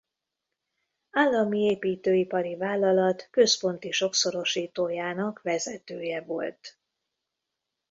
[1.11, 6.79] Állami Építőipari Vállalat központi sokszorosítójának vezetője volt.